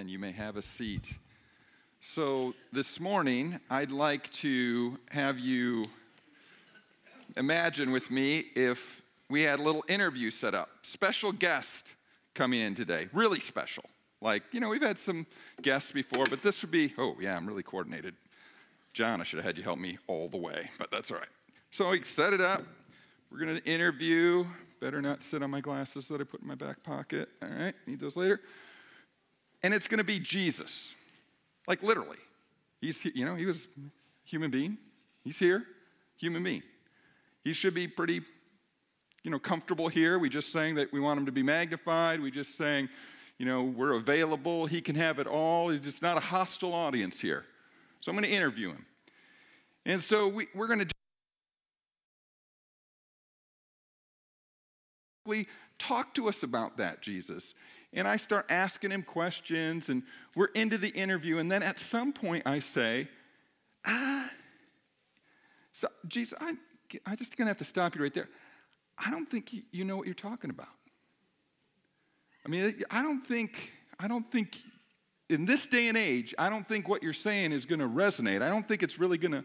[0.00, 0.08] Amen.
[0.08, 1.10] You may have a seat.
[2.00, 5.84] So, this morning, I'd like to have you
[7.36, 10.70] imagine with me if we had a little interview set up.
[10.80, 11.96] Special guest
[12.32, 13.84] coming in today, really special.
[14.22, 15.26] Like, you know, we've had some
[15.60, 18.14] guests before, but this would be, oh, yeah, I'm really coordinated.
[18.94, 21.28] John, I should have had you help me all the way, but that's all right.
[21.72, 22.62] So, we set it up.
[23.30, 24.46] We're going to interview.
[24.80, 27.28] Better not sit on my glasses that I put in my back pocket.
[27.42, 28.40] All right, need those later.
[29.62, 30.94] And it's going to be Jesus.
[31.66, 32.18] Like literally.
[32.80, 33.68] He's, you know, he was
[34.24, 34.78] human being.
[35.22, 35.64] He's here,
[36.16, 36.62] human being.
[37.44, 38.22] He should be pretty,
[39.22, 40.18] you know, comfortable here.
[40.18, 42.20] We just saying that we want him to be magnified.
[42.20, 42.88] We just saying,
[43.38, 44.66] you know, we're available.
[44.66, 45.70] He can have it all.
[45.70, 47.44] It's not a hostile audience here.
[48.00, 48.86] So I'm going to interview him.
[49.84, 50.94] And so we, we're going to
[55.80, 57.54] talk to us about that, Jesus.
[57.92, 60.04] And I start asking him questions, and
[60.36, 61.38] we're into the interview.
[61.38, 63.08] And then at some point, I say,
[63.84, 64.30] ah,
[65.72, 66.54] so, Jesus, I,
[67.06, 68.28] I'm just going to have to stop you right there.
[68.98, 70.68] I don't think you, know what you're talking about.
[72.44, 74.58] I mean, I don't think, I don't think
[75.30, 78.42] in this day and age, I don't think what you're saying is going to resonate.
[78.42, 79.44] I don't think it's really going to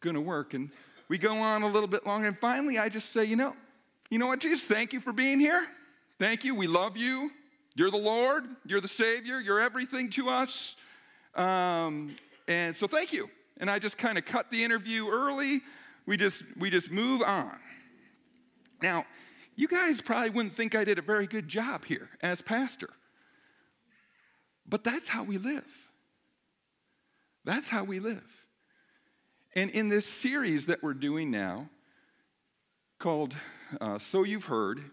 [0.00, 0.54] going to work.
[0.54, 0.70] And
[1.08, 3.54] we go on a little bit longer, and finally, I just say, you know,
[4.10, 4.60] you know what, Jesus?
[4.60, 5.64] Thank you for being here.
[6.18, 6.54] Thank you.
[6.54, 7.30] We love you.
[7.76, 8.44] You're the Lord.
[8.66, 9.40] You're the Savior.
[9.40, 10.74] You're everything to us.
[11.36, 12.16] Um,
[12.48, 13.30] and so thank you.
[13.58, 15.60] And I just kind of cut the interview early.
[16.06, 17.56] We just we just move on.
[18.82, 19.04] Now,
[19.54, 22.90] you guys probably wouldn't think I did a very good job here as pastor.
[24.66, 25.66] But that's how we live.
[27.44, 28.24] That's how we live.
[29.54, 31.68] And in this series that we're doing now,
[32.98, 33.36] called
[33.80, 34.90] uh, So You've Heard,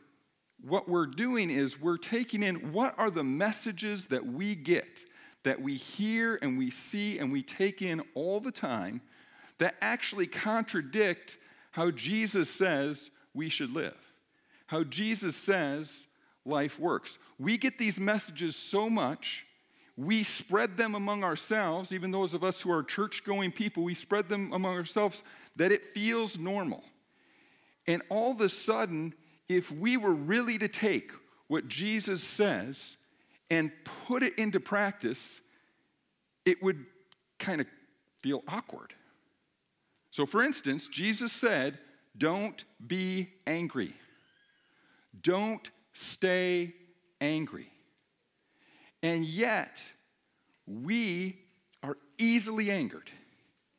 [0.61, 5.05] what we're doing is we're taking in what are the messages that we get,
[5.43, 9.01] that we hear and we see and we take in all the time
[9.59, 11.37] that actually contradict
[11.71, 13.97] how Jesus says we should live,
[14.67, 15.91] how Jesus says
[16.45, 17.17] life works.
[17.37, 19.45] We get these messages so much,
[19.95, 23.93] we spread them among ourselves, even those of us who are church going people, we
[23.93, 25.21] spread them among ourselves
[25.55, 26.83] that it feels normal.
[27.87, 29.13] And all of a sudden,
[29.47, 31.11] if we were really to take
[31.47, 32.97] what Jesus says
[33.49, 33.71] and
[34.05, 35.39] put it into practice,
[36.45, 36.85] it would
[37.39, 37.67] kind of
[38.21, 38.93] feel awkward.
[40.11, 41.79] So, for instance, Jesus said,
[42.17, 43.93] Don't be angry.
[45.21, 46.73] Don't stay
[47.21, 47.71] angry.
[49.01, 49.79] And yet,
[50.65, 51.39] we
[51.83, 53.09] are easily angered.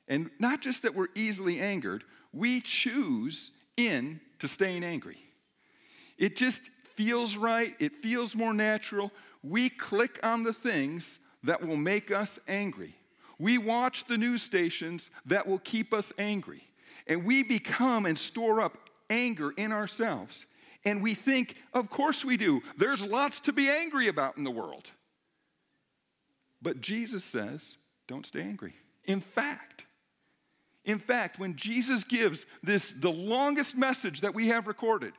[0.06, 5.18] And not just that we're easily angered, we choose in to staying angry.
[6.18, 6.60] It just
[6.94, 9.12] feels right, it feels more natural.
[9.42, 12.96] We click on the things that will make us angry.
[13.38, 16.64] We watch the news stations that will keep us angry.
[17.06, 18.76] And we become and store up
[19.08, 20.44] anger in ourselves.
[20.84, 22.60] And we think, of course we do.
[22.76, 24.88] There's lots to be angry about in the world.
[26.60, 27.78] But Jesus says,
[28.08, 28.74] don't stay angry.
[29.04, 29.84] In fact,
[30.88, 35.12] in fact, when Jesus gives this, the longest message that we have recorded,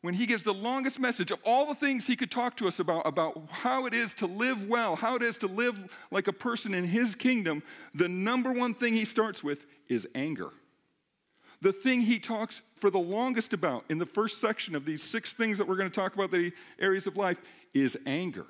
[0.00, 2.78] when he gives the longest message of all the things he could talk to us
[2.78, 5.76] about, about how it is to live well, how it is to live
[6.12, 7.64] like a person in his kingdom,
[7.96, 10.50] the number one thing he starts with is anger.
[11.60, 15.32] The thing he talks for the longest about in the first section of these six
[15.32, 17.38] things that we're going to talk about, the areas of life,
[17.74, 18.46] is anger.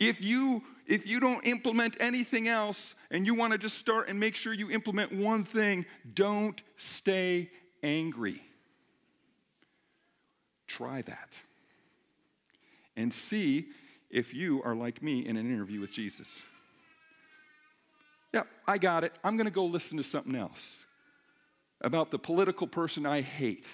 [0.00, 4.18] If you, if you don't implement anything else and you want to just start and
[4.18, 5.84] make sure you implement one thing,
[6.14, 7.50] don't stay
[7.82, 8.42] angry.
[10.66, 11.34] Try that
[12.96, 13.68] and see
[14.08, 16.42] if you are like me in an interview with Jesus.
[18.32, 19.12] Yep, I got it.
[19.22, 20.84] I'm going to go listen to something else
[21.82, 23.66] about the political person I hate.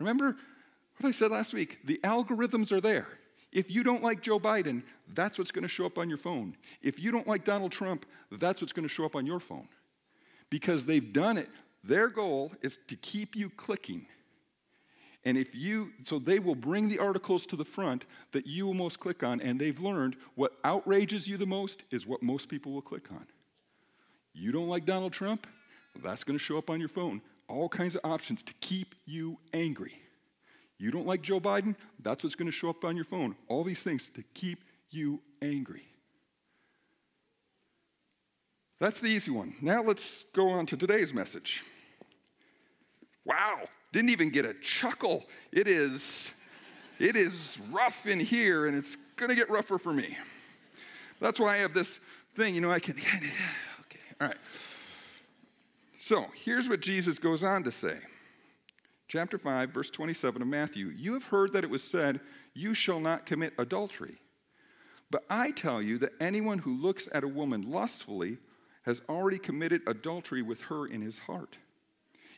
[0.00, 0.36] Remember
[0.98, 1.78] what I said last week?
[1.84, 3.06] The algorithms are there.
[3.54, 4.82] If you don't like Joe Biden,
[5.14, 6.56] that's what's going to show up on your phone.
[6.82, 9.68] If you don't like Donald Trump, that's what's going to show up on your phone.
[10.50, 11.48] Because they've done it.
[11.84, 14.06] Their goal is to keep you clicking.
[15.24, 18.74] And if you, so they will bring the articles to the front that you will
[18.74, 22.72] most click on, and they've learned what outrages you the most is what most people
[22.72, 23.24] will click on.
[24.34, 25.46] You don't like Donald Trump?
[26.02, 27.22] That's going to show up on your phone.
[27.48, 29.94] All kinds of options to keep you angry.
[30.78, 31.76] You don't like Joe Biden?
[32.00, 33.36] That's what's going to show up on your phone.
[33.48, 35.84] All these things to keep you angry.
[38.80, 39.54] That's the easy one.
[39.60, 41.62] Now let's go on to today's message.
[43.24, 43.60] Wow,
[43.92, 45.24] didn't even get a chuckle.
[45.52, 46.02] It is
[46.98, 50.16] it is rough in here and it's going to get rougher for me.
[51.20, 51.98] That's why I have this
[52.36, 52.94] thing, you know, I can,
[53.80, 54.36] okay, all right.
[55.98, 57.98] So here's what Jesus goes on to say.
[59.14, 62.18] Chapter 5, verse 27 of Matthew You have heard that it was said,
[62.52, 64.16] You shall not commit adultery.
[65.08, 68.38] But I tell you that anyone who looks at a woman lustfully
[68.82, 71.58] has already committed adultery with her in his heart.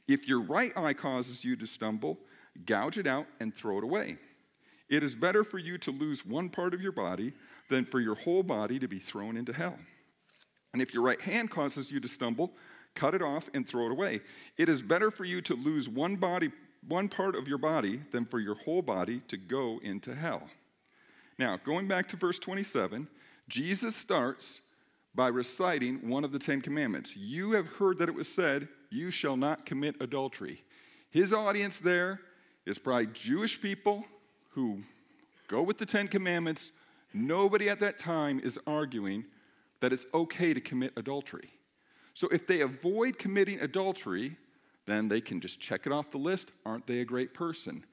[0.06, 2.18] If your right eye causes you to stumble,
[2.66, 4.18] gouge it out and throw it away.
[4.90, 7.32] It is better for you to lose one part of your body
[7.70, 9.78] than for your whole body to be thrown into hell.
[10.74, 12.52] And if your right hand causes you to stumble,
[12.94, 14.20] cut it off and throw it away.
[14.58, 16.50] It is better for you to lose one body
[16.86, 20.48] one part of your body than for your whole body to go into hell.
[21.38, 23.08] Now, going back to verse 27,
[23.48, 24.60] Jesus starts
[25.14, 27.16] by reciting one of the 10 commandments.
[27.16, 30.62] You have heard that it was said, you shall not commit adultery.
[31.10, 32.20] His audience there
[32.66, 34.04] is probably Jewish people
[34.50, 34.82] who
[35.48, 36.72] go with the Ten Commandments.
[37.14, 39.24] Nobody at that time is arguing
[39.80, 41.50] that it's okay to commit adultery.
[42.14, 44.36] So if they avoid committing adultery,
[44.86, 46.50] then they can just check it off the list.
[46.64, 47.84] Aren't they a great person?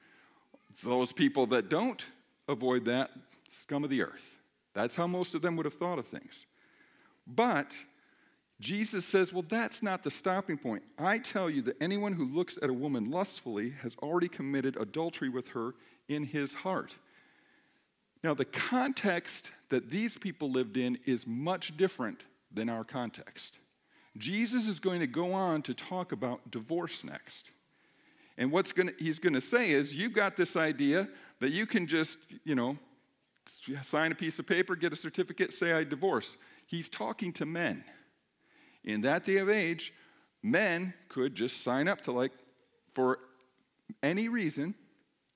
[0.82, 2.02] Those people that don't
[2.48, 3.10] avoid that,
[3.50, 4.38] scum of the earth.
[4.74, 6.46] That's how most of them would have thought of things.
[7.26, 7.72] But
[8.60, 10.82] Jesus says, well, that's not the stopping point.
[10.98, 15.28] I tell you that anyone who looks at a woman lustfully has already committed adultery
[15.28, 15.74] with her
[16.08, 16.96] in his heart.
[18.22, 23.58] Now, the context that these people lived in is much different than our context.
[24.16, 27.50] Jesus is going to go on to talk about divorce next.
[28.36, 31.08] And what's going to, he's going to say is, you've got this idea
[31.40, 32.78] that you can just, you know,
[33.82, 36.36] sign a piece of paper, get a certificate, say I divorce.
[36.66, 37.84] He's talking to men.
[38.84, 39.92] In that day of age,
[40.42, 42.32] men could just sign up to like,
[42.94, 43.18] for
[44.02, 44.74] any reason,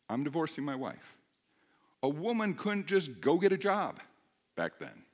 [0.09, 1.17] I'm divorcing my wife.
[2.03, 4.01] A woman couldn't just go get a job
[4.57, 5.05] back then.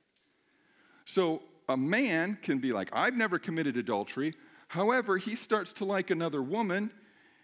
[1.05, 4.33] So a man can be like, I've never committed adultery.
[4.67, 6.91] However, he starts to like another woman.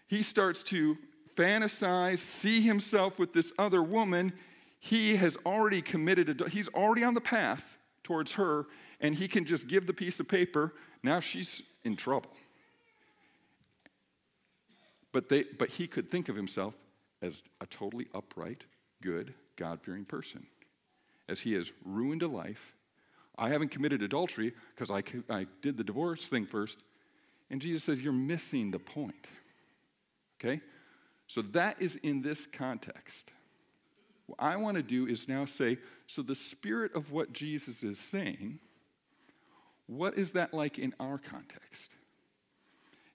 [0.06, 0.96] He starts to
[1.36, 4.32] fantasize, see himself with this other woman.
[4.78, 8.66] He has already committed, he's already on the path towards her,
[9.00, 10.74] and he can just give the piece of paper.
[11.02, 12.30] Now she's in trouble.
[15.12, 16.74] But, they, but he could think of himself
[17.20, 18.64] as a totally upright,
[19.02, 20.46] good, God fearing person.
[21.28, 22.74] As he has ruined a life
[23.36, 25.02] I haven't committed adultery because I,
[25.32, 26.78] I did the divorce thing first.
[27.50, 29.26] And Jesus says, You're missing the point.
[30.40, 30.60] Okay?
[31.26, 33.30] So that is in this context.
[34.26, 37.98] What I want to do is now say, so the spirit of what Jesus is
[37.98, 38.58] saying,
[39.86, 41.92] what is that like in our context?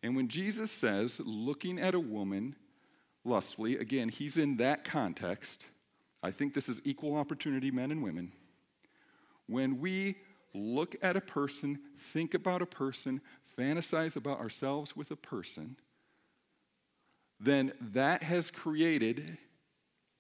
[0.04, 2.56] And when Jesus says, looking at a woman
[3.24, 5.64] lustfully, again, he's in that context.
[6.22, 8.32] I think this is equal opportunity men and women.
[9.48, 10.18] When we
[10.54, 11.80] look at a person,
[12.14, 13.22] think about a person,
[13.58, 15.78] fantasize about ourselves with a person,
[17.40, 19.38] then that has created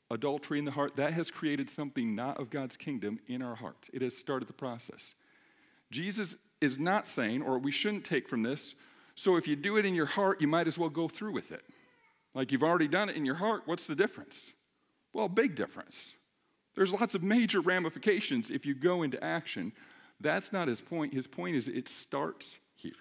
[0.09, 0.95] adultery in the heart.
[0.95, 3.89] That has created something not of God's kingdom in our hearts.
[3.93, 5.15] It has started the process.
[5.91, 8.75] Jesus is not saying, or we shouldn't take from this,
[9.15, 11.51] so if you do it in your heart, you might as well go through with
[11.51, 11.63] it.
[12.33, 14.53] Like you've already done it in your heart, what's the difference?
[15.11, 16.13] Well, big difference.
[16.77, 19.73] There's lots of major ramifications if you go into action.
[20.21, 21.11] That's not his point.
[21.11, 22.93] His point is it starts here.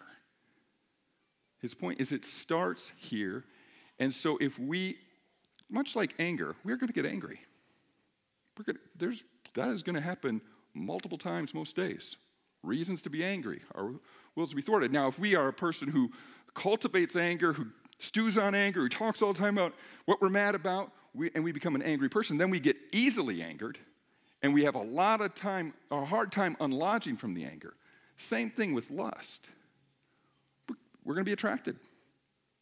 [1.61, 3.45] His point is it starts here.
[3.99, 4.97] And so if we,
[5.69, 7.39] much like anger, we're going to get angry.
[8.57, 10.41] We're gonna, there's, that is going to happen
[10.73, 12.17] multiple times most days.
[12.63, 13.91] Reasons to be angry, our
[14.37, 14.91] wills to be thwarted.
[14.91, 16.11] Now, if we are a person who
[16.55, 17.67] cultivates anger, who
[17.99, 19.75] stews on anger, who talks all the time about
[20.07, 23.43] what we're mad about, we, and we become an angry person, then we get easily
[23.43, 23.79] angered,
[24.43, 27.75] and we have a lot of time, a hard time unlodging from the anger.
[28.17, 29.47] Same thing with lust.
[31.05, 31.77] We're going to be attracted.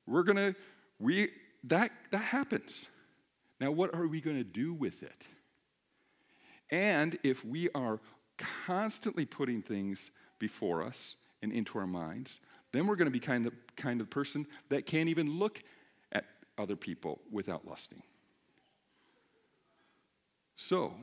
[0.06, 0.54] We're going to,
[0.98, 1.30] we,
[1.64, 2.86] that, that happens.
[3.60, 5.22] Now, what are we going to do with it?
[6.70, 8.00] And if we are
[8.66, 12.40] constantly putting things before us and into our minds,
[12.72, 15.62] then we're going to be kind of kind of person that can't even look
[16.12, 16.24] at
[16.58, 18.02] other people without lusting.
[20.56, 20.94] So,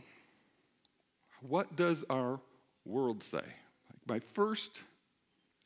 [1.42, 2.40] what does our
[2.86, 3.44] world say?
[4.08, 4.80] My first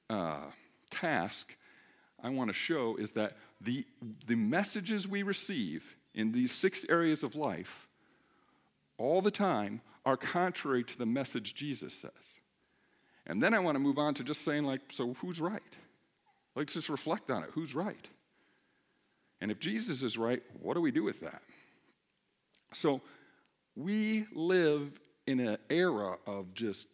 [0.10, 0.46] uh,
[0.90, 1.56] task
[2.22, 3.86] I want to show is that the,
[4.28, 7.88] the messages we receive in these six areas of life
[8.98, 12.12] all the time are contrary to the message Jesus says.
[13.28, 15.62] And then I want to move on to just saying, like, so who's right?
[16.56, 17.50] Let's just reflect on it.
[17.54, 18.08] Who's right?
[19.42, 21.42] And if Jesus is right, what do we do with that?
[22.74, 23.02] So
[23.76, 26.86] we live in an era of just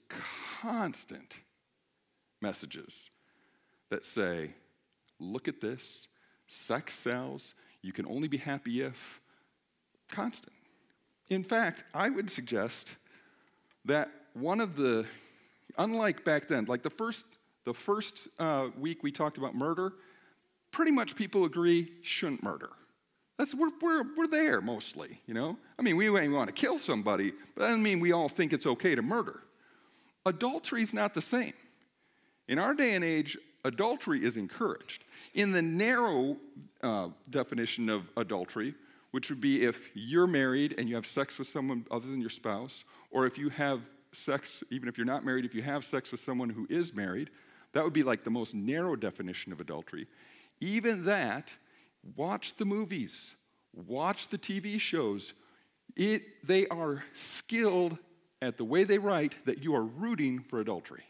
[0.62, 1.38] constant
[2.42, 3.10] messages
[3.90, 4.52] that say,
[5.20, 6.08] look at this,
[6.48, 9.22] sex sells, you can only be happy if,
[10.10, 10.54] constant.
[11.30, 12.90] In fact, I would suggest
[13.86, 15.06] that one of the,
[15.78, 17.26] unlike back then, like the first,
[17.66, 19.94] the first uh, week we talked about murder,
[20.72, 22.70] pretty much people agree shouldn't murder.
[23.42, 25.58] That's, we're, we're, we're there mostly, you know?
[25.80, 28.68] I mean, we want to kill somebody, but that doesn't mean we all think it's
[28.68, 29.42] okay to murder.
[30.28, 31.54] Adultery is not the same.
[32.48, 35.06] In our day and age, adultery is encouraged.
[35.34, 36.38] In the narrow
[36.84, 38.76] uh, definition of adultery,
[39.10, 42.30] which would be if you're married and you have sex with someone other than your
[42.30, 43.82] spouse, or if you have
[44.12, 47.32] sex, even if you're not married, if you have sex with someone who is married,
[47.74, 50.06] that would be like the most narrow definition of adultery.
[50.60, 51.52] Even that,
[52.16, 53.36] watch the movies,
[53.74, 55.34] watch the TV shows.
[55.96, 57.98] It, they are skilled
[58.42, 61.04] at the way they write that you are rooting for adultery.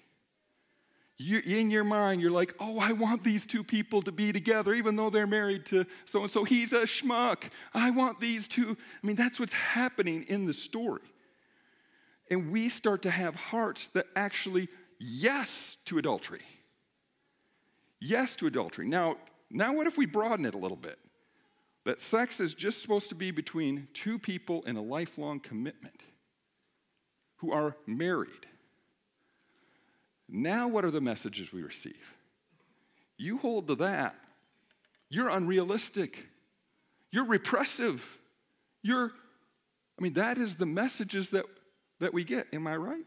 [1.17, 4.73] You, in your mind, you're like, oh, I want these two people to be together,
[4.73, 6.43] even though they're married to so and so.
[6.43, 7.43] He's a schmuck.
[7.75, 8.75] I want these two.
[9.03, 11.01] I mean, that's what's happening in the story.
[12.31, 14.67] And we start to have hearts that actually,
[14.99, 16.41] yes to adultery.
[17.99, 18.87] Yes to adultery.
[18.87, 19.17] Now,
[19.53, 20.97] now, what if we broaden it a little bit?
[21.83, 26.01] That sex is just supposed to be between two people in a lifelong commitment
[27.37, 28.45] who are married.
[30.29, 32.15] Now, what are the messages we receive?
[33.17, 34.15] You hold to that.
[35.09, 36.27] You're unrealistic.
[37.11, 38.17] You're repressive.
[38.81, 39.11] You're,
[39.99, 41.45] I mean, that is the messages that,
[41.99, 42.47] that we get.
[42.53, 43.05] Am I right?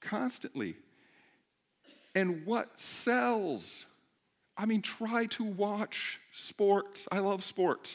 [0.00, 0.76] Constantly.
[2.14, 3.86] And what sells?
[4.56, 7.06] I mean, try to watch sports.
[7.12, 7.90] I love sports.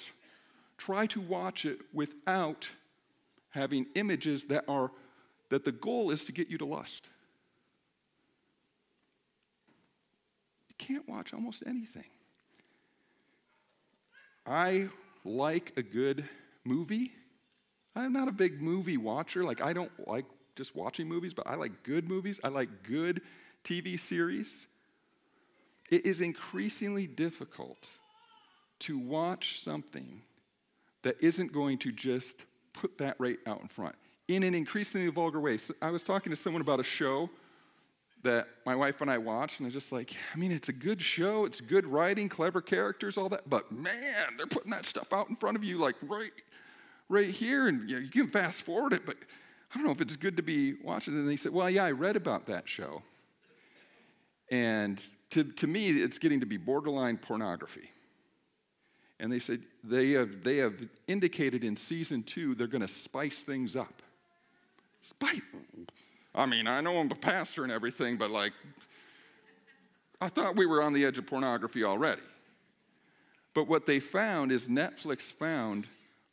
[0.77, 2.67] Try to watch it without
[3.49, 4.91] having images that are,
[5.49, 7.07] that the goal is to get you to lust.
[10.69, 12.05] You can't watch almost anything.
[14.45, 14.89] I
[15.23, 16.27] like a good
[16.63, 17.11] movie.
[17.95, 19.43] I'm not a big movie watcher.
[19.43, 20.25] Like, I don't like
[20.55, 22.39] just watching movies, but I like good movies.
[22.43, 23.21] I like good
[23.63, 24.67] TV series.
[25.91, 27.89] It is increasingly difficult
[28.79, 30.21] to watch something
[31.03, 33.95] that isn't going to just put that right out in front
[34.27, 35.57] in an increasingly vulgar way.
[35.57, 37.29] So I was talking to someone about a show
[38.23, 41.01] that my wife and I watched, and it's just like, I mean, it's a good
[41.01, 43.93] show, it's good writing, clever characters, all that, but man,
[44.37, 46.31] they're putting that stuff out in front of you like right,
[47.09, 49.17] right here, and you, know, you can fast forward it, but
[49.73, 51.15] I don't know if it's good to be watching.
[51.15, 53.01] And they said, Well, yeah, I read about that show.
[54.49, 57.89] And to, to me, it's getting to be borderline pornography.
[59.19, 60.73] And they said they have, they have
[61.07, 64.01] indicated in season two they're going to spice things up.
[65.01, 65.41] Spice,
[66.35, 68.53] I mean, I know I'm a pastor and everything, but like,
[70.19, 72.21] I thought we were on the edge of pornography already.
[73.53, 75.87] But what they found is Netflix found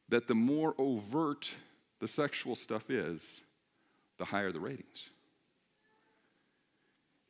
[0.09, 1.49] that the more overt
[2.00, 3.40] the sexual stuff is,
[4.19, 5.11] the higher the ratings.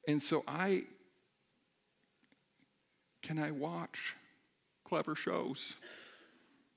[0.07, 0.85] And so I
[3.23, 4.15] can I watch
[4.85, 5.75] clever shows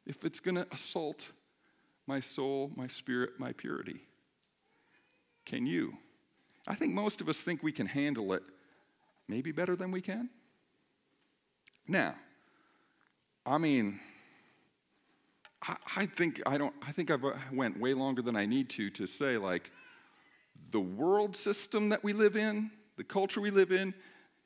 [0.05, 1.27] if it's going to assault
[2.07, 4.01] my soul, my spirit, my purity?
[5.45, 5.97] Can you?
[6.67, 8.43] I think most of us think we can handle it
[9.27, 10.29] maybe better than we can.
[11.87, 12.15] Now,
[13.45, 13.99] I mean,
[15.95, 16.73] I, think I don't.
[16.85, 19.71] I think I've uh, went way longer than I need to to say like
[20.71, 23.93] the world system that we live in, the culture we live in,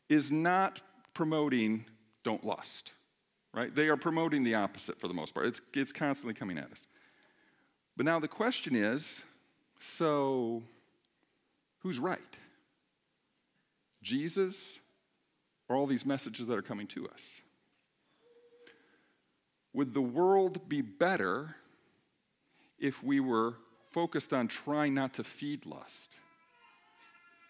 [0.10, 0.82] is not
[1.16, 1.86] promoting
[2.24, 2.92] don't lust,
[3.54, 3.74] right?
[3.74, 5.48] They are promoting the opposite for the most part.
[5.48, 6.86] It's, it's constantly coming at us.
[7.98, 9.04] But now the question is
[9.98, 10.62] so
[11.86, 12.20] Who's right?
[14.02, 14.80] Jesus
[15.70, 17.42] or all these messages that are coming to us?
[19.72, 21.56] Would the world be better
[22.80, 23.58] if we were
[23.92, 26.16] focused on trying not to feed lust?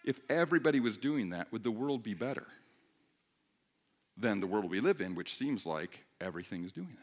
[0.04, 2.46] If everybody was doing that, would the world be better
[4.16, 7.02] than the world we live in, which seems like everything is doing that?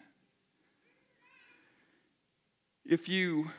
[2.85, 3.49] If you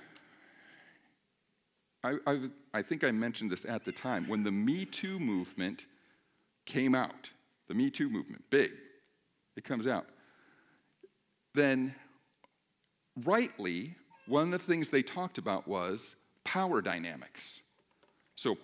[2.04, 2.40] I, I,
[2.74, 4.28] I think I mentioned this at the time.
[4.28, 5.86] When the Me Too movement
[6.66, 7.30] came out,
[7.66, 8.72] the Me Too movement, big,
[9.56, 10.06] it comes out,
[11.54, 11.94] then
[13.24, 13.94] rightly,
[14.26, 17.62] one of the things they talked about was power dynamics.
[18.36, 18.56] So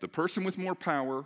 [0.00, 1.24] the person with more power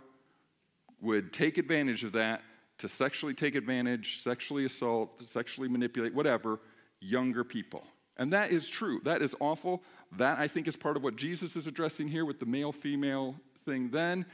[1.01, 2.41] would take advantage of that
[2.79, 6.59] to sexually take advantage, sexually assault, sexually manipulate, whatever,
[6.99, 7.83] younger people.
[8.17, 9.01] And that is true.
[9.03, 9.83] That is awful.
[10.17, 13.35] That, I think, is part of what Jesus is addressing here with the male female
[13.65, 14.25] thing then.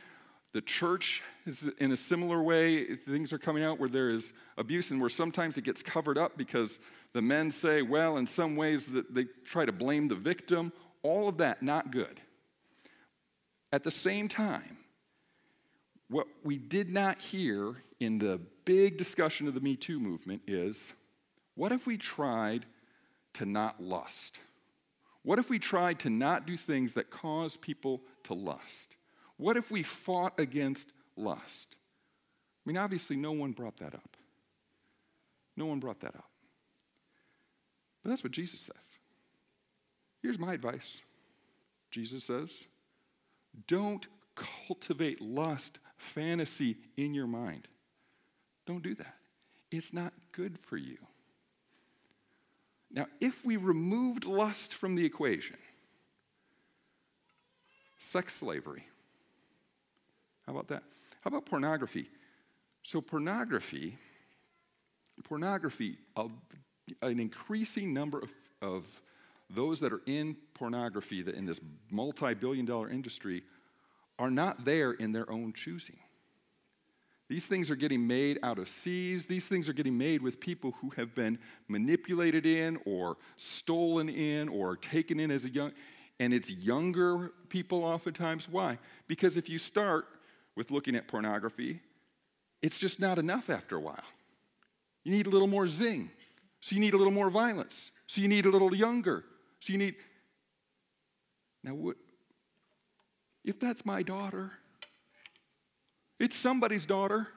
[0.52, 2.96] The church is in a similar way.
[2.96, 6.38] Things are coming out where there is abuse and where sometimes it gets covered up
[6.38, 6.80] because
[7.14, 10.74] the men say, well, in some ways that they try to blame the victim.
[11.04, 12.20] All of that, not good.
[13.72, 14.79] At the same time,
[16.10, 20.94] what we did not hear in the big discussion of the Me Too movement is
[21.56, 22.66] what if we tried
[23.34, 24.40] to not lust?
[25.24, 28.96] What if we tried to not do things that cause people to lust?
[29.38, 31.76] What if we fought against lust?
[32.66, 34.18] I mean, obviously, no one brought that up.
[35.56, 36.30] No one brought that up.
[38.02, 38.98] But that's what Jesus says.
[40.22, 41.02] Here's my advice
[41.92, 42.66] Jesus says,
[43.68, 47.68] don't cultivate lust, fantasy in your mind.
[48.66, 49.16] Don't do that.
[49.72, 50.98] It's not good for you.
[52.92, 55.58] Now, if we removed lust from the equation,
[58.00, 58.84] sex slavery,
[60.48, 60.84] how about that?
[61.22, 62.10] How about pornography?
[62.82, 63.98] So, pornography,
[65.24, 68.30] pornography, an increasing number of,
[68.62, 68.88] of
[69.50, 71.60] those that are in pornography, that in this
[71.92, 73.44] multi billion dollar industry,
[74.20, 75.98] are not there in their own choosing.
[77.30, 79.26] These things are getting made out of seas.
[79.26, 84.50] These things are getting made with people who have been manipulated in or stolen in
[84.50, 85.72] or taken in as a young,
[86.20, 88.50] and it's younger people oftentimes.
[88.50, 88.80] Why?
[89.08, 90.06] Because if you start
[90.56, 91.82] with looking at pornography,
[92.62, 94.04] it's just not enough after a while.
[95.04, 96.10] You need a little more zing.
[96.62, 97.92] So you need a little more violence.
[98.08, 99.24] So you need a little younger.
[99.60, 99.96] So you need.
[101.64, 101.96] Now, what,
[103.44, 104.52] if that's my daughter,
[106.20, 107.28] it's somebody's daughter.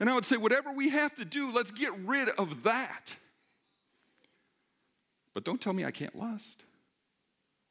[0.00, 3.04] And I would say, whatever we have to do, let's get rid of that.
[5.34, 6.64] But don't tell me I can't lust.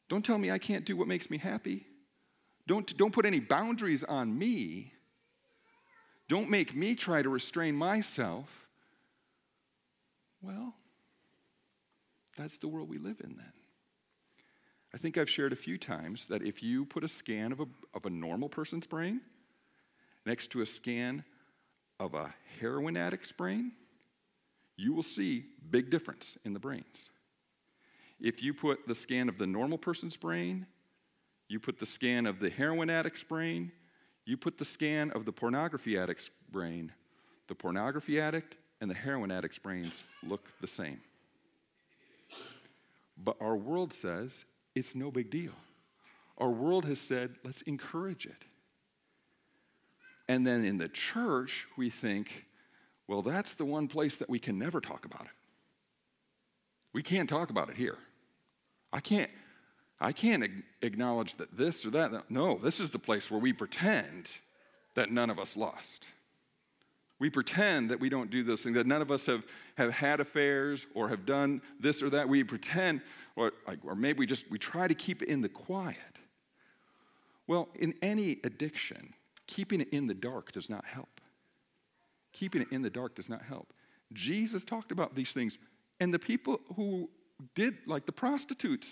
[0.10, 1.86] Don't tell me I can't do what makes me happy.
[2.66, 4.94] Don't, don't put any boundaries on me.
[6.28, 8.50] Don't make me try to restrain myself.
[10.42, 10.76] Well,
[12.38, 13.54] that's the world we live in then.
[14.94, 17.68] I think I've shared a few times that if you put a scan of a,
[17.94, 19.22] of a normal person's brain
[20.26, 21.24] next to a scan
[22.00, 23.74] of a heroin addict's brain,
[24.76, 27.10] you will see big difference in the brains.
[28.20, 30.68] If you put the scan of the normal person's brain
[31.48, 33.72] you put the scan of the heroin addict's brain,
[34.26, 36.92] you put the scan of the pornography addict's brain.
[37.48, 41.00] The pornography addict and the heroin addict's brains look the same.
[43.18, 44.46] But our world says
[44.78, 45.54] it's no big deal.
[46.38, 48.44] Our world has said, let's encourage it.
[50.30, 52.46] And then in the church, we think,
[53.08, 55.32] well, that's the one place that we can never talk about it.
[56.94, 57.98] We can't talk about it here.
[58.92, 59.32] I can't,
[60.00, 60.48] I can't
[60.82, 62.30] acknowledge that this or that.
[62.30, 64.28] No, this is the place where we pretend
[64.96, 66.06] that none of us lost.
[67.20, 69.44] We pretend that we don't do those things, that none of us have,
[69.76, 72.30] have had affairs or have done this or that.
[72.30, 73.02] We pretend,
[73.38, 75.98] or, or maybe we just we try to keep it in the quiet.
[77.48, 79.14] Well, in any addiction,
[79.46, 81.22] keeping it in the dark does not help.
[82.34, 83.74] Keeping it in the dark does not help.
[84.12, 85.58] Jesus talked about these things,
[86.00, 87.10] and the people who
[87.56, 88.88] did, like the prostitutes,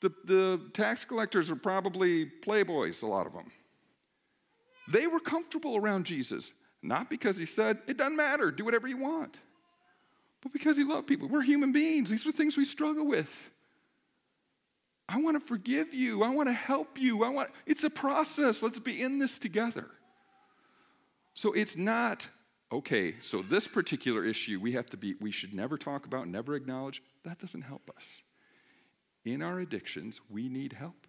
[0.00, 3.50] the, the tax collectors are probably playboys, a lot of them.
[4.90, 8.96] They were comfortable around Jesus, not because he said, it doesn't matter, do whatever you
[8.96, 9.38] want,
[10.42, 11.28] but because he loved people.
[11.28, 13.50] We're human beings, these are things we struggle with.
[15.08, 16.22] I want to forgive you.
[16.22, 17.24] I want to help you.
[17.24, 18.62] I want it's a process.
[18.62, 19.86] Let's be in this together.
[21.34, 22.22] So it's not
[22.72, 26.54] okay, so this particular issue we have to be we should never talk about, never
[26.54, 27.02] acknowledge.
[27.24, 28.20] That doesn't help us
[29.24, 31.06] in our addictions, we need help.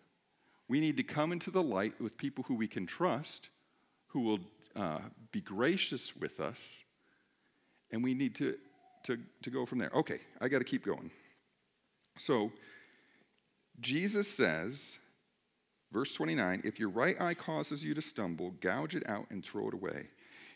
[0.67, 3.49] We need to come into the light with people who we can trust,
[4.07, 4.39] who will
[4.75, 4.99] uh,
[5.31, 6.83] be gracious with us,
[7.91, 8.55] and we need to,
[9.03, 9.91] to, to go from there.
[9.93, 11.11] Okay, I got to keep going.
[12.17, 12.51] So,
[13.79, 14.97] Jesus says,
[15.91, 19.67] verse 29 if your right eye causes you to stumble, gouge it out and throw
[19.67, 20.07] it away.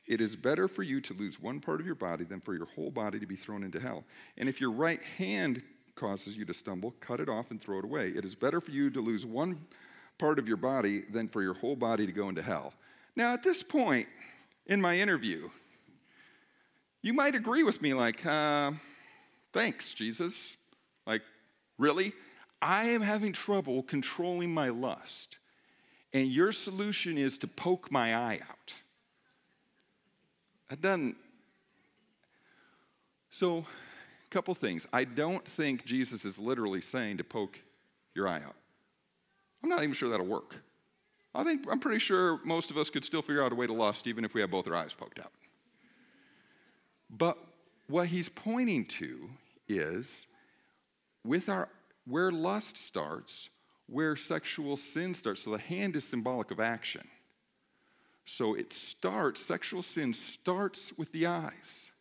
[0.08, 2.68] It is better for you to lose one part of your body than for your
[2.76, 4.04] whole body to be thrown into hell.
[4.38, 5.64] And if your right hand
[5.96, 8.10] causes you to stumble, cut it off and throw it away.
[8.10, 9.60] It is better for you to lose one
[10.20, 12.74] part of your body than for your whole body to go into hell.
[13.16, 14.08] Now, at this point
[14.68, 15.50] in my interview,
[17.06, 18.72] you might agree with me, like, uh,
[19.54, 20.34] thanks, Jesus.
[21.06, 21.22] Like,
[21.78, 22.14] really?
[22.60, 25.38] I am having trouble controlling my lust,
[26.14, 28.74] and your solution is to poke my eye out.
[30.70, 31.16] That doesn't.
[33.30, 34.88] So, a couple things.
[34.92, 37.60] I don't think Jesus is literally saying to poke
[38.16, 38.56] your eye out.
[39.62, 40.56] I'm not even sure that'll work.
[41.36, 43.74] I think I'm pretty sure most of us could still figure out a way to
[43.74, 45.32] lust even if we had both our eyes poked out.
[47.18, 47.38] But
[47.88, 49.30] what he's pointing to
[49.68, 50.28] is
[51.24, 51.70] with our
[52.08, 53.50] where lust starts,
[53.88, 55.44] where sexual sin starts.
[55.44, 57.08] So the hand is symbolic of action.
[58.26, 61.92] So it starts, sexual sin starts with the eyes.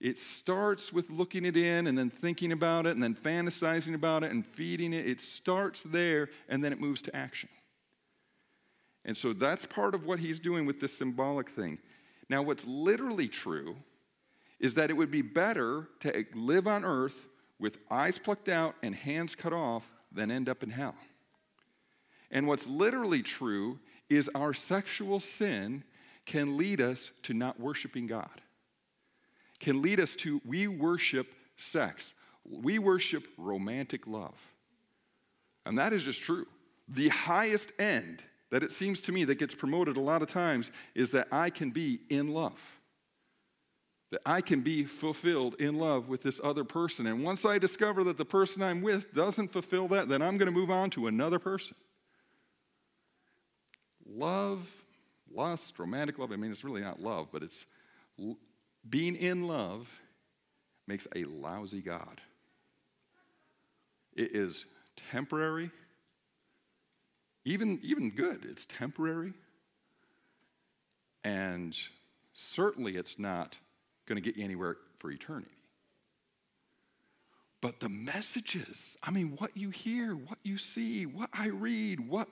[0.00, 4.24] It starts with looking it in and then thinking about it and then fantasizing about
[4.24, 5.06] it and feeding it.
[5.06, 7.48] It starts there and then it moves to action.
[9.04, 11.78] And so that's part of what he's doing with this symbolic thing.
[12.28, 13.76] Now, what's literally true
[14.60, 17.26] is that it would be better to live on earth
[17.58, 20.96] with eyes plucked out and hands cut off than end up in hell.
[22.30, 25.82] And what's literally true is our sexual sin
[26.26, 28.40] can lead us to not worshiping God
[29.60, 34.34] can lead us to we worship sex, we worship romantic love.
[35.66, 36.46] And that is just true.
[36.88, 40.70] The highest end that it seems to me that gets promoted a lot of times
[40.94, 42.58] is that I can be in love.
[44.10, 47.06] That I can be fulfilled in love with this other person.
[47.06, 50.52] And once I discover that the person I'm with doesn't fulfill that, then I'm going
[50.52, 51.76] to move on to another person.
[54.04, 54.68] Love,
[55.32, 57.64] lust, romantic love, I mean, it's really not love, but it's
[58.88, 59.88] being in love
[60.88, 62.20] makes a lousy God.
[64.16, 64.64] It is
[65.12, 65.70] temporary,
[67.44, 69.34] even, even good, it's temporary.
[71.22, 71.76] And
[72.32, 73.56] certainly it's not
[74.10, 75.50] going to get you anywhere for eternity.
[77.62, 82.28] But the messages, I mean, what you hear, what you see, what I read, what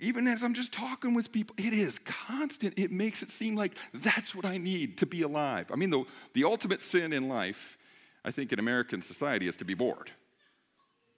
[0.00, 2.74] even as I'm just talking with people, it is constant.
[2.78, 5.66] It makes it seem like that's what I need to be alive.
[5.70, 7.76] I mean, the, the ultimate sin in life,
[8.24, 10.10] I think, in American society is to be bored.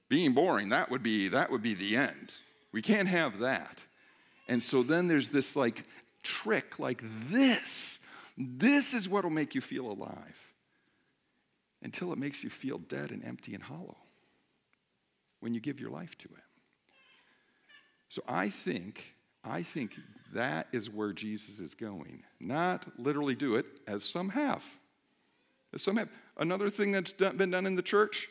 [0.09, 2.33] Being boring, that would be, that would be the end.
[2.73, 3.79] We can't have that.
[4.49, 5.85] And so then there's this like
[6.25, 7.93] trick like this.
[8.37, 10.53] This is what will make you feel alive
[11.83, 13.97] until it makes you feel dead and empty and hollow
[15.40, 16.44] when you give your life to it.
[18.09, 19.92] So I think, I think
[20.33, 22.23] that is where Jesus is going.
[22.40, 24.64] Not literally do it, as some have.
[25.73, 26.09] As some have.
[26.37, 28.29] Another thing that's done, been done in the church,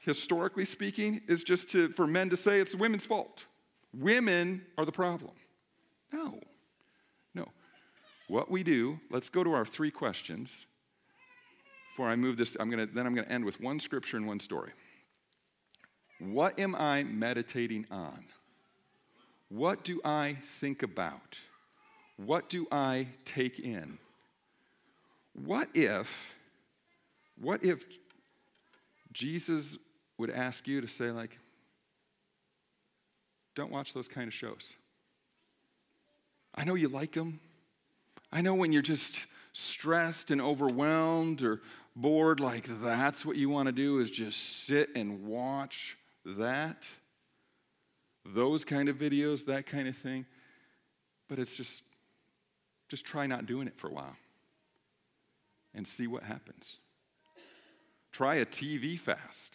[0.00, 3.44] historically speaking, is just to, for men to say it's the women's fault.
[3.92, 5.32] Women are the problem.
[6.12, 6.40] No, no.
[8.32, 10.64] What we do, let's go to our three questions.
[11.90, 14.26] Before I move this, I'm gonna, then I'm going to end with one scripture and
[14.26, 14.70] one story.
[16.18, 18.24] What am I meditating on?
[19.50, 21.36] What do I think about?
[22.16, 23.98] What do I take in?
[25.34, 26.08] What if,
[27.38, 27.84] what if
[29.12, 29.76] Jesus
[30.16, 31.38] would ask you to say, like,
[33.54, 34.72] don't watch those kind of shows?
[36.54, 37.38] I know you like them.
[38.32, 41.60] I know when you're just stressed and overwhelmed or
[41.94, 46.86] bored, like that's what you want to do is just sit and watch that
[48.24, 50.26] those kind of videos, that kind of thing.
[51.28, 51.82] But it's just,
[52.88, 54.16] just try not doing it for a while
[55.74, 56.78] and see what happens.
[58.12, 59.54] Try a TV fast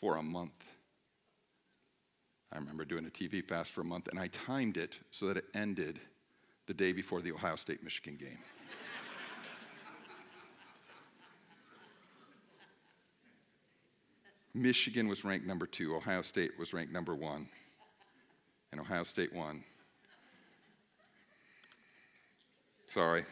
[0.00, 0.64] for a month.
[2.52, 5.36] I remember doing a TV fast for a month, and I timed it so that
[5.36, 6.00] it ended
[6.66, 8.38] the day before the Ohio State Michigan game.
[14.54, 17.46] Michigan was ranked number two, Ohio State was ranked number one,
[18.72, 19.62] and Ohio State won.
[22.86, 23.24] Sorry,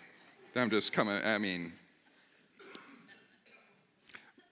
[0.54, 1.72] I'm just coming, I mean,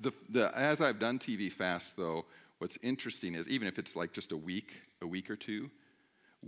[0.01, 2.25] the, the, as I've done TV fast, though,
[2.59, 5.71] what's interesting is even if it's like just a week, a week or two,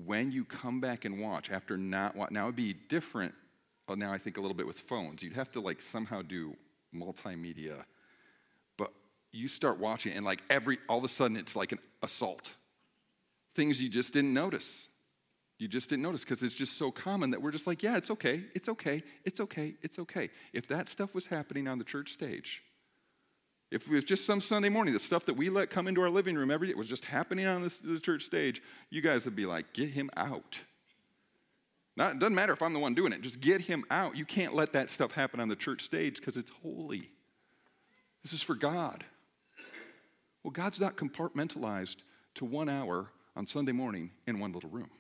[0.05, 3.35] when you come back and watch after not now it'd be different.
[3.89, 5.23] Now I think a little bit with phones.
[5.23, 6.57] You'd have to like somehow do
[6.95, 7.85] multimedia
[8.77, 8.93] but
[9.33, 12.51] you start watching and like every all of a sudden it's like an assault
[13.55, 14.89] things you just didn't notice
[15.59, 18.11] you just didn't notice because it's just so common that we're just like yeah it's
[18.11, 22.13] okay it's okay it's okay it's okay if that stuff was happening on the church
[22.13, 22.63] stage
[23.75, 26.11] if it was just some sunday morning the stuff that we let come into our
[26.11, 29.47] living room every day was just happening on the church stage you guys would be
[29.47, 30.59] like get him out
[31.97, 34.25] not, it doesn't matter if i'm the one doing it just get him out you
[34.25, 37.11] can't let that stuff happen on the church stage because it's holy
[38.23, 39.05] this is for god
[40.45, 41.97] well, God's not compartmentalized
[42.35, 44.91] to one hour on Sunday morning in one little room.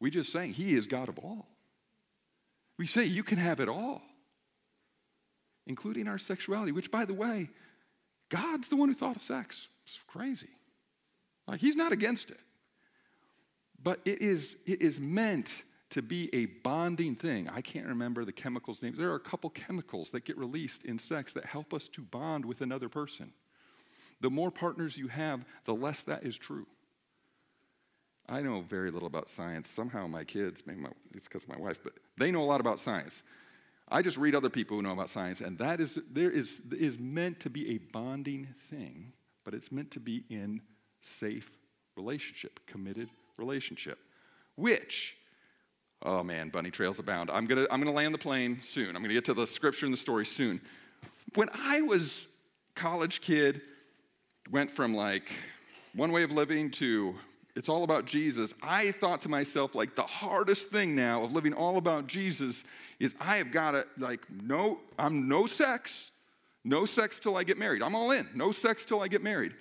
[0.00, 1.48] We just saying He is God of all.
[2.78, 4.02] We say you can have it all.
[5.66, 7.48] Including our sexuality, which, by the way,
[8.28, 9.68] God's the one who thought of sex.
[9.86, 10.50] It's crazy.
[11.46, 12.40] Like, He's not against it.
[13.82, 15.48] But it is, it is meant
[15.90, 17.48] to be a bonding thing.
[17.48, 18.96] I can't remember the chemicals' names.
[18.96, 22.44] There are a couple chemicals that get released in sex that help us to bond
[22.44, 23.32] with another person.
[24.20, 26.66] The more partners you have, the less that is true.
[28.28, 29.68] I know very little about science.
[29.68, 32.60] Somehow my kids, maybe my, it's because of my wife, but they know a lot
[32.60, 33.22] about science.
[33.88, 36.98] I just read other people who know about science, and that is there is is
[36.98, 39.12] meant to be a bonding thing,
[39.44, 40.62] but it's meant to be in
[41.02, 41.50] safe
[41.96, 43.98] relationship, committed relationship,
[44.56, 45.16] which
[46.06, 47.30] Oh man, bunny trails abound.
[47.30, 48.88] I'm gonna, I'm gonna land the plane soon.
[48.94, 50.60] I'm gonna get to the scripture and the story soon.
[51.34, 52.26] When I was
[52.74, 53.62] college kid,
[54.50, 55.32] went from like
[55.94, 57.14] one way of living to
[57.56, 61.52] it's all about Jesus, I thought to myself, like, the hardest thing now of living
[61.52, 62.64] all about Jesus
[62.98, 66.10] is I have got to, like, no, I'm no sex,
[66.64, 67.82] no sex till I get married.
[67.82, 69.54] I'm all in, no sex till I get married.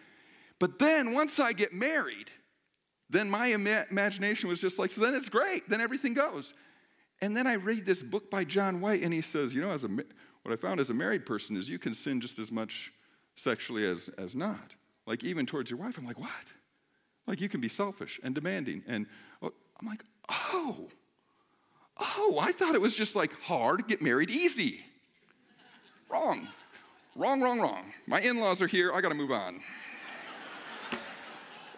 [0.59, 2.31] But then once I get married,
[3.09, 6.53] then my ima- imagination was just like, so then it's great, then everything goes.
[7.21, 9.83] And then I read this book by John White, and he says, you know, as
[9.83, 12.91] a, what I found as a married person is you can sin just as much
[13.35, 14.73] sexually as, as not.
[15.05, 15.97] Like, even towards your wife.
[15.97, 16.43] I'm like, what?
[17.27, 18.83] Like, you can be selfish and demanding.
[18.87, 19.07] And
[19.41, 20.89] oh, I'm like, oh,
[21.97, 24.85] oh, I thought it was just like hard, get married easy.
[26.09, 26.47] wrong.
[27.15, 27.93] Wrong, wrong, wrong.
[28.07, 28.91] My in laws are here.
[28.91, 29.59] I got to move on.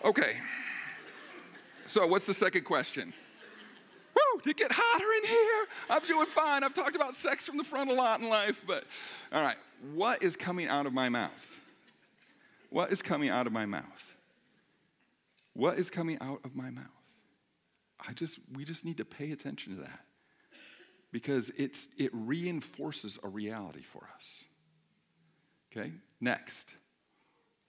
[0.04, 0.38] Okay.
[1.88, 3.14] So, what's the second question?
[4.16, 5.66] Woo, did it get hotter in here.
[5.90, 6.64] I'm doing fine.
[6.64, 8.86] I've talked about sex from the front a lot in life, but
[9.34, 9.58] all right.
[9.94, 11.32] What is coming out of my mouth?
[12.70, 14.15] What is coming out of my mouth?
[15.56, 16.84] What is coming out of my mouth?
[18.06, 20.02] I just we just need to pay attention to that.
[21.12, 24.26] Because it's it reinforces a reality for us.
[25.72, 25.94] Okay?
[26.20, 26.74] Next.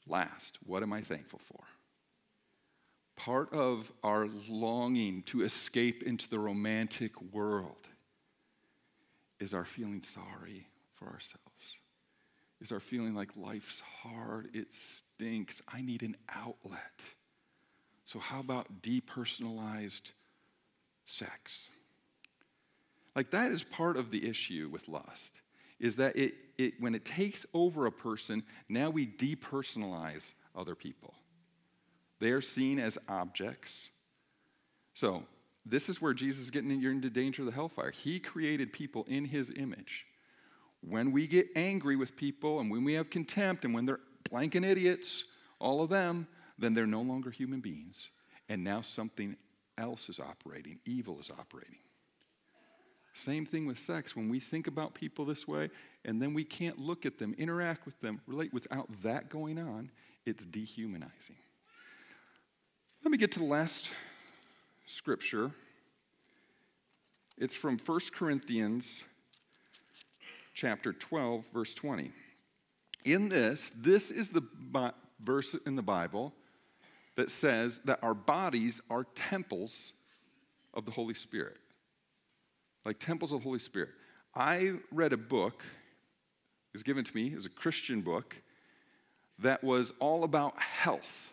[0.08, 1.64] Last, what am I thankful for?
[3.16, 7.88] Part of our longing to escape into the romantic world
[9.40, 11.40] is our feeling sorry for ourselves.
[12.60, 17.00] Is our feeling like life's hard, it stinks, I need an outlet.
[18.06, 20.12] So, how about depersonalized
[21.04, 21.70] sex?
[23.16, 25.40] Like, that is part of the issue with lust,
[25.80, 31.14] is that it, it, when it takes over a person, now we depersonalize other people.
[32.20, 33.88] They are seen as objects.
[34.94, 35.24] So,
[35.64, 37.90] this is where Jesus is getting you into danger of the hellfire.
[37.90, 40.06] He created people in his image.
[40.80, 43.98] When we get angry with people and when we have contempt and when they're
[44.30, 45.24] blanking idiots,
[45.58, 48.10] all of them, then they're no longer human beings.
[48.48, 49.36] And now something
[49.78, 51.78] else is operating, evil is operating.
[53.14, 54.14] Same thing with sex.
[54.14, 55.70] When we think about people this way
[56.04, 59.90] and then we can't look at them, interact with them, relate without that going on,
[60.26, 61.36] it's dehumanizing.
[63.02, 63.88] Let me get to the last
[64.86, 65.50] scripture.
[67.38, 69.02] It's from 1 Corinthians
[70.52, 72.12] chapter 12 verse 20.
[73.04, 74.42] In this, this is the
[75.22, 76.34] verse in the Bible
[77.16, 79.92] that says that our bodies are temples
[80.74, 81.56] of the Holy Spirit.
[82.84, 83.90] Like temples of the Holy Spirit.
[84.34, 88.36] I read a book, it was given to me, was a Christian book,
[89.38, 91.32] that was all about health.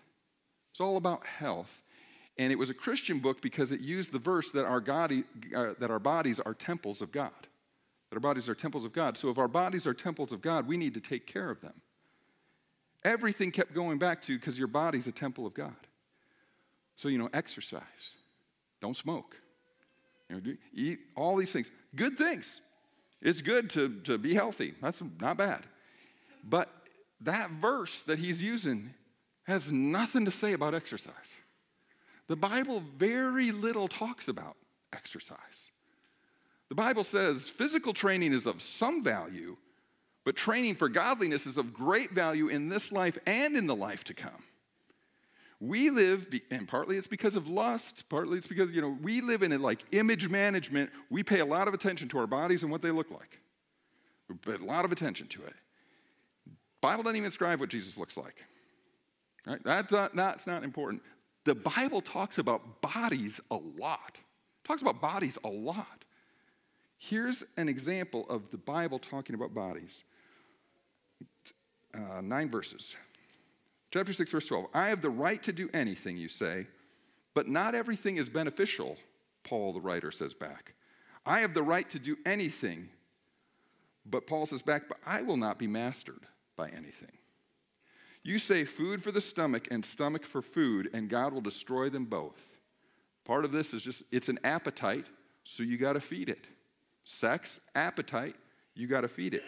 [0.71, 1.81] It's all about health.
[2.37, 5.13] And it was a Christian book because it used the verse that our, God,
[5.55, 7.31] uh, that our bodies are temples of God.
[8.09, 9.17] That our bodies are temples of God.
[9.17, 11.73] So if our bodies are temples of God, we need to take care of them.
[13.05, 15.75] Everything kept going back to because your body's a temple of God.
[16.95, 18.15] So, you know, exercise,
[18.81, 19.35] don't smoke,
[20.29, 21.71] you know, eat all these things.
[21.95, 22.61] Good things.
[23.21, 24.73] It's good to, to be healthy.
[24.81, 25.63] That's not bad.
[26.43, 26.69] But
[27.21, 28.93] that verse that he's using
[29.43, 31.33] has nothing to say about exercise.
[32.27, 34.55] The Bible very little talks about
[34.93, 35.69] exercise.
[36.69, 39.57] The Bible says physical training is of some value,
[40.25, 44.03] but training for godliness is of great value in this life and in the life
[44.05, 44.43] to come.
[45.59, 49.43] We live, and partly it's because of lust, partly it's because, you know, we live
[49.43, 50.89] in it like image management.
[51.09, 53.39] We pay a lot of attention to our bodies and what they look like.
[54.29, 55.53] We pay a lot of attention to it.
[56.81, 58.43] Bible doesn't even describe what Jesus looks like.
[59.47, 59.63] Right?
[59.63, 61.01] That's not, that's not important.
[61.45, 64.11] The Bible talks about bodies a lot.
[64.15, 66.03] It talks about bodies a lot.
[66.97, 70.03] Here's an example of the Bible talking about bodies.
[71.95, 72.95] Uh, nine verses.
[73.91, 74.65] Chapter 6, verse 12.
[74.73, 76.67] I have the right to do anything, you say,
[77.35, 78.97] but not everything is beneficial,
[79.43, 80.73] Paul the writer says back.
[81.25, 82.89] I have the right to do anything,
[84.05, 86.25] But Paul says back, but I will not be mastered
[86.57, 87.11] by anything.
[88.23, 92.05] You say food for the stomach and stomach for food, and God will destroy them
[92.05, 92.59] both.
[93.25, 95.05] Part of this is just, it's an appetite,
[95.43, 96.47] so you got to feed it.
[97.05, 98.35] Sex, appetite,
[98.75, 99.43] you got to feed it.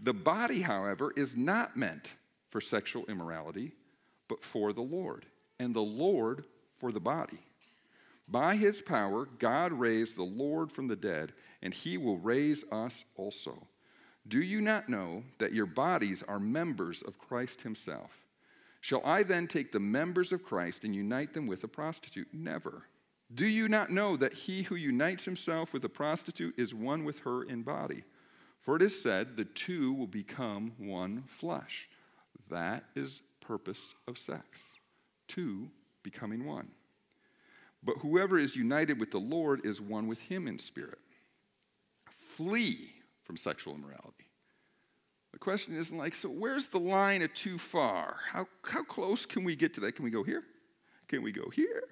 [0.00, 2.12] The body, however, is not meant
[2.50, 3.72] for sexual immorality,
[4.28, 5.26] but for the Lord,
[5.58, 6.44] and the Lord
[6.78, 7.38] for the body.
[8.28, 13.04] By his power, God raised the Lord from the dead, and he will raise us
[13.16, 13.66] also.
[14.26, 18.10] Do you not know that your bodies are members of Christ himself?
[18.80, 22.28] Shall I then take the members of Christ and unite them with a prostitute?
[22.32, 22.84] Never.
[23.34, 27.20] Do you not know that he who unites himself with a prostitute is one with
[27.20, 28.04] her in body?
[28.64, 31.88] For it is said, the two will become one flesh.
[32.50, 34.76] That is purpose of sex.
[35.28, 35.68] Two
[36.02, 36.68] becoming one.
[37.82, 40.98] But whoever is united with the Lord is one with him in spirit.
[42.36, 42.90] Flee
[43.24, 44.24] from sexual immorality.
[45.32, 48.16] The question isn't like, so where's the line of too far?
[48.30, 49.96] How, how close can we get to that?
[49.96, 50.42] Can we go here?
[51.08, 51.82] Can we go here?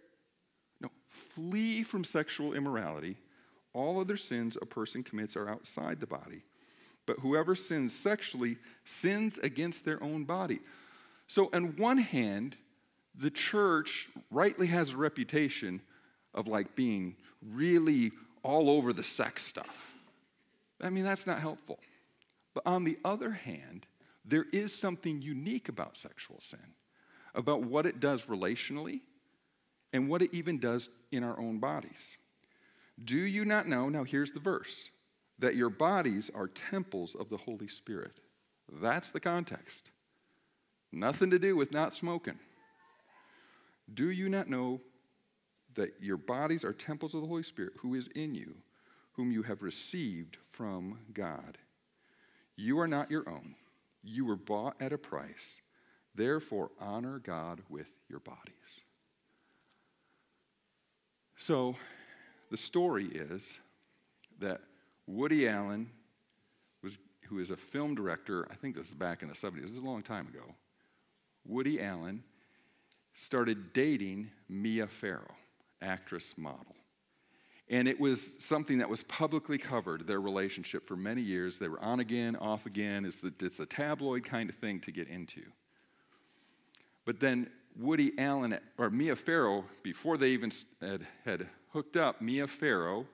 [0.81, 3.19] No, flee from sexual immorality.
[3.75, 6.45] All other sins a person commits are outside the body.
[7.07, 10.61] But whoever sins sexually sins against their own body.
[11.27, 12.57] So, on one hand,
[13.15, 15.83] the church rightly has a reputation
[16.35, 18.13] of like being really
[18.43, 19.93] all over the sex stuff.
[20.81, 21.79] I mean, that's not helpful.
[22.55, 23.87] But on the other hand,
[24.25, 26.75] there is something unique about sexual sin,
[27.35, 29.01] about what it does relationally
[29.93, 32.17] and what it even does in our own bodies.
[33.03, 33.89] Do you not know?
[33.89, 34.91] Now, here's the verse
[35.43, 38.13] that your bodies are temples of the Holy Spirit.
[38.81, 39.91] That's the context.
[40.93, 42.39] Nothing to do with not smoking.
[43.93, 44.81] Do you not know
[45.75, 48.55] that your bodies are temples of the Holy Spirit who is in you,
[49.15, 51.59] whom you have received from God?
[52.55, 53.57] You are not your own.
[54.05, 55.61] You were bought at a price.
[56.15, 58.85] Therefore, honor God with your bodies.
[61.37, 61.75] So,
[62.49, 63.59] the story is
[64.39, 64.61] that
[65.07, 65.91] Woody Allen,
[66.83, 69.73] was, who is a film director, I think this is back in the 70s, this
[69.73, 70.55] is a long time ago.
[71.47, 72.23] Woody Allen
[73.15, 75.35] started dating Mia Farrow,
[75.81, 76.77] actress model.
[77.69, 81.59] And it was something that was publicly covered, their relationship, for many years.
[81.59, 83.05] They were on again, off again.
[83.05, 85.43] It's the, it's tabloid kind of thing to get into.
[87.05, 92.47] But then Woody Allen, or Mia Farrow, before they even had, had hooked up, Mia
[92.47, 93.07] Farrow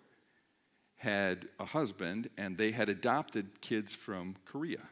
[0.99, 4.83] had a husband, and they had adopted kids from Korea,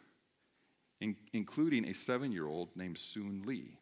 [1.01, 3.77] in, including a seven year old named Soon-Yi.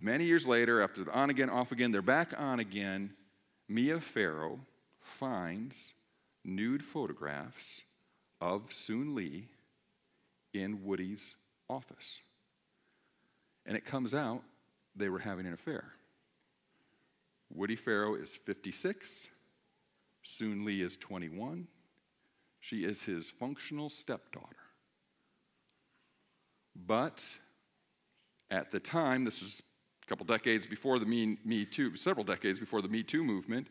[0.00, 3.12] Many years later, after the on again, off again, they're back on again.
[3.68, 4.60] Mia Farrow
[5.00, 5.92] finds
[6.44, 7.80] nude photographs
[8.40, 9.48] of Soon-Yi
[10.54, 11.34] in Woody's
[11.68, 12.18] office.
[13.66, 14.42] And it comes out
[14.94, 15.92] they were having an affair.
[17.54, 19.28] Woody Farrow is 56.
[20.26, 21.68] Soon-Yi is 21.
[22.60, 24.56] She is his functional stepdaughter.
[26.74, 27.22] But
[28.50, 29.62] at the time, this is
[30.02, 33.68] a couple decades before the Me, Me Too, several decades before the Me Too movement,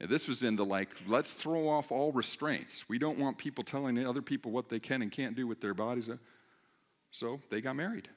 [0.00, 2.84] and this was in the like, let's throw off all restraints.
[2.88, 5.74] We don't want people telling other people what they can and can't do with their
[5.74, 6.08] bodies.
[7.10, 8.08] So they got married.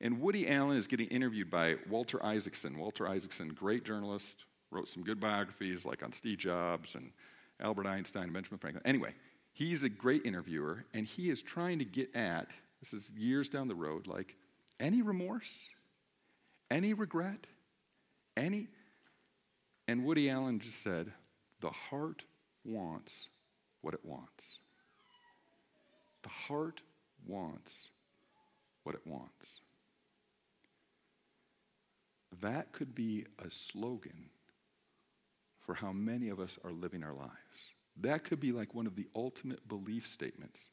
[0.00, 2.78] And Woody Allen is getting interviewed by Walter Isaacson.
[2.78, 7.12] Walter Isaacson, great journalist, wrote some good biographies like on Steve Jobs and
[7.60, 8.82] Albert Einstein and Benjamin Franklin.
[8.84, 9.14] Anyway,
[9.52, 12.48] he's a great interviewer, and he is trying to get at
[12.80, 14.34] this is years down the road like
[14.80, 15.70] any remorse,
[16.70, 17.46] any regret,
[18.36, 18.66] any.
[19.86, 21.12] And Woody Allen just said,
[21.60, 22.22] the heart
[22.64, 23.28] wants
[23.82, 24.58] what it wants.
[26.22, 26.80] The heart
[27.26, 27.90] wants
[28.82, 29.60] what it wants.
[32.40, 34.30] That could be a slogan
[35.64, 37.30] for how many of us are living our lives.
[38.00, 40.70] That could be like one of the ultimate belief statements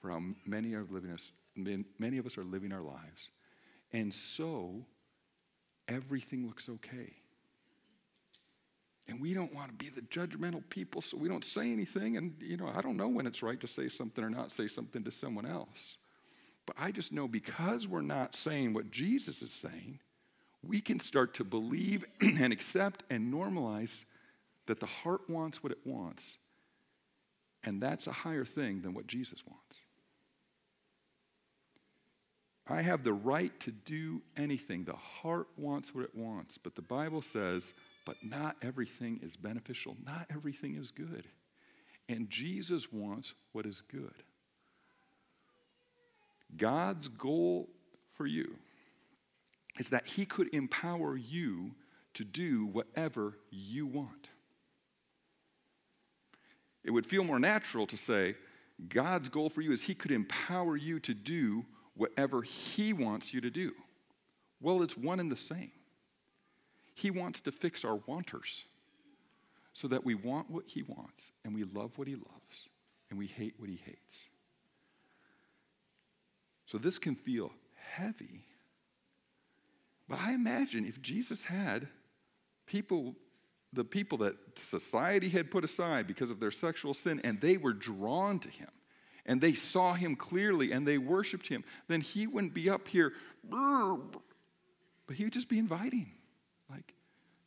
[0.00, 3.30] for how many, are living us, many of us are living our lives.
[3.92, 4.84] And so,
[5.88, 7.12] everything looks okay.
[9.06, 12.16] And we don't want to be the judgmental people, so we don't say anything.
[12.16, 14.66] And, you know, I don't know when it's right to say something or not say
[14.66, 15.98] something to someone else.
[16.66, 20.00] But I just know because we're not saying what Jesus is saying,
[20.62, 24.04] we can start to believe and accept and normalize
[24.66, 26.38] that the heart wants what it wants.
[27.62, 29.80] And that's a higher thing than what Jesus wants.
[32.66, 34.84] I have the right to do anything.
[34.84, 36.56] The heart wants what it wants.
[36.56, 37.74] But the Bible says,
[38.06, 39.96] but not everything is beneficial.
[40.04, 41.24] Not everything is good.
[42.08, 44.22] And Jesus wants what is good.
[46.56, 47.68] God's goal
[48.16, 48.56] for you
[49.78, 51.72] is that He could empower you
[52.14, 54.28] to do whatever you want.
[56.84, 58.36] It would feel more natural to say,
[58.88, 61.64] God's goal for you is He could empower you to do
[61.94, 63.72] whatever He wants you to do.
[64.60, 65.72] Well, it's one and the same.
[66.94, 68.64] He wants to fix our wanters
[69.72, 72.68] so that we want what He wants and we love what He loves
[73.10, 74.16] and we hate what He hates.
[76.66, 77.52] So this can feel
[77.94, 78.44] heavy.
[80.08, 81.88] But I imagine if Jesus had
[82.66, 83.14] people,
[83.74, 87.72] the people that society had put aside because of their sexual sin, and they were
[87.72, 88.68] drawn to him,
[89.26, 93.12] and they saw him clearly, and they worshiped him, then he wouldn't be up here,
[93.50, 96.10] but he would just be inviting.
[96.70, 96.94] Like,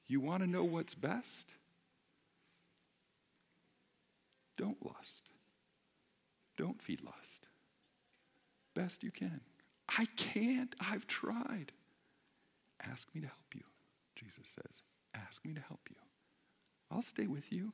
[0.08, 1.48] you want to know what's best?
[4.58, 5.30] Don't lust.
[6.58, 7.48] Don't feed lust.
[8.74, 9.42] Best you can.
[9.90, 10.76] I can't.
[10.80, 11.72] I've tried.
[12.82, 13.64] Ask me to help you,
[14.16, 14.82] Jesus says.
[15.14, 15.96] Ask me to help you.
[16.92, 17.74] I'll stay with you.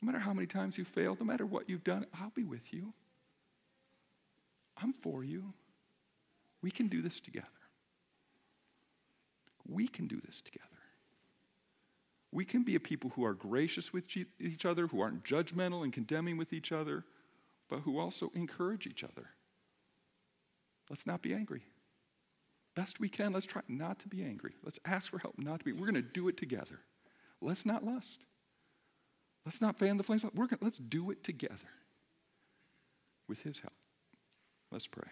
[0.00, 2.72] No matter how many times you failed, no matter what you've done, I'll be with
[2.72, 2.92] you.
[4.82, 5.52] I'm for you.
[6.60, 7.46] We can do this together.
[9.68, 10.66] We can do this together.
[12.32, 14.04] We can be a people who are gracious with
[14.40, 17.04] each other, who aren't judgmental and condemning with each other,
[17.68, 19.28] but who also encourage each other.
[20.88, 21.62] Let's not be angry.
[22.74, 24.54] Best we can, let's try not to be angry.
[24.64, 25.72] Let's ask for help not to be.
[25.72, 26.80] We're going to do it together.
[27.42, 28.20] Let's not lust.
[29.44, 30.24] Let's not fan the flames.
[30.34, 31.56] We're gonna, let's do it together
[33.28, 33.72] with His help.
[34.70, 35.08] Let's pray.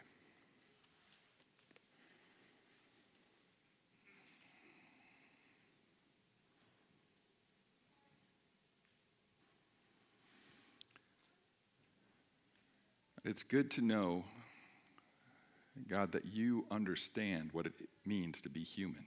[13.25, 14.25] It's good to know
[15.89, 17.73] God, that you understand what it
[18.05, 19.05] means to be human.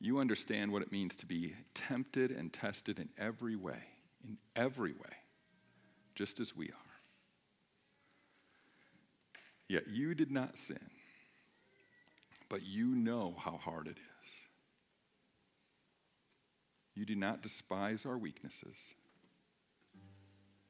[0.00, 3.82] You understand what it means to be tempted and tested in every way,
[4.22, 5.16] in every way,
[6.14, 6.72] just as we are.
[9.68, 10.90] Yet you did not sin,
[12.48, 14.30] but you know how hard it is.
[16.94, 18.76] You do not despise our weaknesses.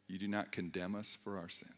[0.09, 1.71] You do not condemn us for our sins.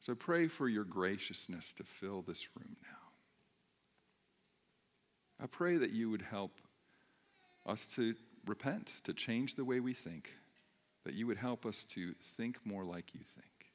[0.00, 2.88] So pray for your graciousness to fill this room now.
[5.42, 6.52] I pray that you would help
[7.66, 8.14] us to
[8.46, 10.30] repent, to change the way we think,
[11.04, 13.72] that you would help us to think more like you think,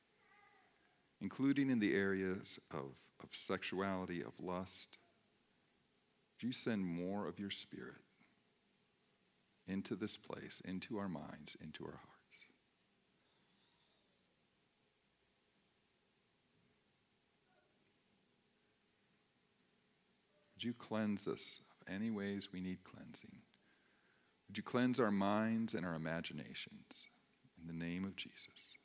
[1.22, 4.98] including in the areas of, of sexuality, of lust.
[6.34, 8.02] Would you send more of your spirit
[9.68, 12.15] into this place, into our minds, into our hearts?
[20.64, 23.40] You cleanse us of any ways we need cleansing?
[24.48, 26.86] Would you cleanse our minds and our imaginations
[27.60, 28.76] in the name of Jesus?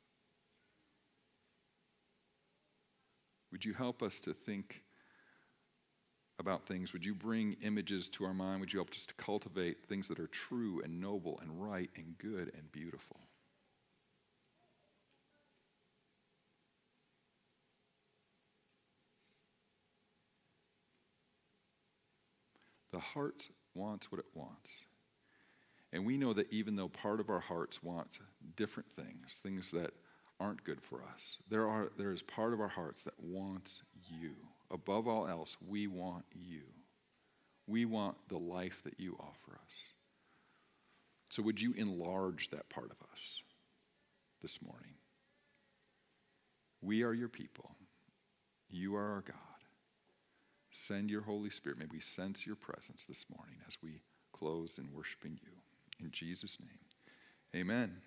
[3.51, 4.83] Would you help us to think
[6.39, 6.93] about things?
[6.93, 8.59] Would you bring images to our mind?
[8.61, 12.17] Would you help us to cultivate things that are true and noble and right and
[12.17, 13.19] good and beautiful?
[22.91, 24.69] The heart wants what it wants.
[25.93, 28.19] And we know that even though part of our hearts wants
[28.55, 29.91] different things, things that
[30.39, 34.31] aren't good for us, there, are, there is part of our hearts that wants you.
[34.71, 36.61] Above all else, we want you.
[37.67, 39.73] We want the life that you offer us.
[41.29, 43.41] So, would you enlarge that part of us
[44.41, 44.95] this morning?
[46.81, 47.71] We are your people.
[48.69, 49.50] You are our God.
[50.73, 51.79] Send your Holy Spirit.
[51.79, 54.01] May we sense your presence this morning as we
[54.33, 55.51] close in worshiping you.
[56.03, 57.97] In Jesus' name, amen.